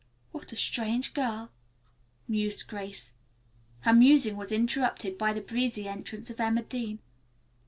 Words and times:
"What 0.31 0.51
a 0.51 0.55
strange 0.55 1.13
girl," 1.13 1.51
mused 2.27 2.67
Grace. 2.67 3.13
Her 3.81 3.93
musing 3.93 4.35
was 4.35 4.51
interrupted 4.51 5.15
by 5.15 5.31
the 5.31 5.41
breezy 5.41 5.87
entrance 5.87 6.31
of 6.31 6.39
Emma 6.39 6.63
Dean. 6.63 6.97